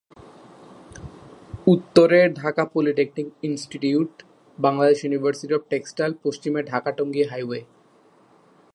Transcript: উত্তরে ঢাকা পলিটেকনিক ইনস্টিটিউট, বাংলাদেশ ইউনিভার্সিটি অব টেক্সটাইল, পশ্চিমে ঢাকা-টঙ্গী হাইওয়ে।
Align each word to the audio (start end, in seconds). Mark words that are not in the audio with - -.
উত্তরে 1.67 2.19
ঢাকা 2.33 2.63
পলিটেকনিক 2.65 3.27
ইনস্টিটিউট, 3.43 4.11
বাংলাদেশ 4.57 4.97
ইউনিভার্সিটি 5.03 5.53
অব 5.53 5.63
টেক্সটাইল, 5.69 6.11
পশ্চিমে 6.23 6.61
ঢাকা-টঙ্গী 6.63 7.23
হাইওয়ে। 7.23 7.59